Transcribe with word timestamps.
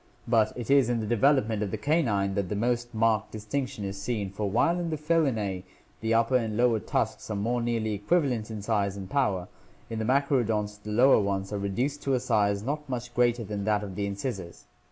But 0.27 0.51
it 0.57 0.71
is 0.71 0.89
in 0.89 0.99
the 0.99 1.05
development 1.05 1.61
of 1.61 1.69
the 1.69 1.77
canine 1.77 2.33
that 2.33 2.49
the 2.49 2.55
most 2.55 2.91
marked 2.91 3.31
distinction 3.31 3.85
is 3.85 4.01
seen, 4.01 4.31
for 4.31 4.49
while 4.49 4.79
in 4.79 4.89
the 4.89 4.97
Felinae 4.97 5.61
the 5.99 6.15
upper 6.15 6.35
and 6.37 6.57
lower 6.57 6.79
tusks 6.79 7.29
are 7.29 7.35
more 7.35 7.61
nearly 7.61 7.93
equivalent 7.93 8.49
in 8.49 8.63
size 8.63 8.97
and 8.97 9.07
power, 9.11 9.47
in 9.91 9.99
the 9.99 10.05
machaerodonts 10.05 10.79
the 10.81 10.89
lower 10.91 11.19
ones 11.19 11.53
are 11.53 11.59
reduced 11.59 12.01
to 12.01 12.15
a 12.15 12.19
size 12.19 12.63
not 12.63 12.89
much 12.89 13.13
greater 13.13 13.43
than 13.43 13.63
that 13.65 13.83
of 13.83 13.93
the 13.93 14.07
incisors. 14.07 14.65